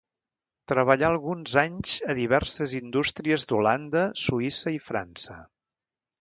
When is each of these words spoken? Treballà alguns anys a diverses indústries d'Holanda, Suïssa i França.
Treballà 0.71 1.09
alguns 1.11 1.53
anys 1.63 1.93
a 2.13 2.15
diverses 2.19 2.73
indústries 2.79 3.45
d'Holanda, 3.53 4.03
Suïssa 4.23 4.75
i 4.79 4.83
França. 4.89 5.39